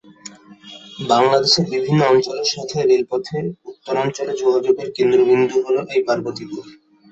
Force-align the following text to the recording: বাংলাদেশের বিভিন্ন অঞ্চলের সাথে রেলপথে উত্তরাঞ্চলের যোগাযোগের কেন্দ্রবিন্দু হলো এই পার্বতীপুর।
বাংলাদেশের 1.09 1.65
বিভিন্ন 1.69 2.01
অঞ্চলের 2.05 2.47
সাথে 2.53 2.77
রেলপথে 2.81 3.37
উত্তরাঞ্চলের 3.65 4.39
যোগাযোগের 4.41 4.87
কেন্দ্রবিন্দু 4.95 5.57
হলো 5.65 5.81
এই 5.95 6.01
পার্বতীপুর। 6.07 6.63